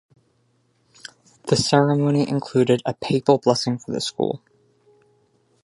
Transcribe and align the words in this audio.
The 1.43 1.55
ceremony 1.55 2.27
included 2.27 2.81
a 2.87 2.95
papal 2.95 3.37
blessing 3.37 3.77
for 3.77 3.91
the 3.91 4.01
school. 4.01 4.41